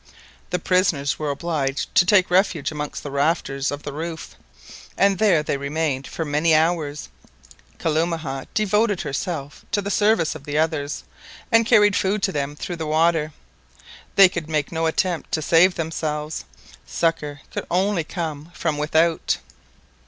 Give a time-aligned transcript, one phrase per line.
[0.49, 4.33] The prisoners were obliged to take refuge amongst the rafters of the roof,
[4.97, 7.09] and there they remained for many hours.
[7.77, 11.03] Kalumah devoted herself to the service of the others,
[11.51, 13.31] and carried food to them through the water.
[14.15, 16.45] They could make no attempt to save themselves,
[16.87, 19.37] succour could only come from without.